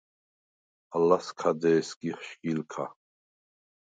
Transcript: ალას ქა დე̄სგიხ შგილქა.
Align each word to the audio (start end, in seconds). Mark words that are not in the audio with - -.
ალას 0.95 1.27
ქა 1.39 1.51
დე̄სგიხ 1.61 2.19
შგილქა. 2.27 2.85